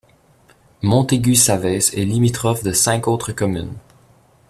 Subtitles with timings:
[0.81, 3.77] Montégut-Savès est limitrophe de cinq autres communes.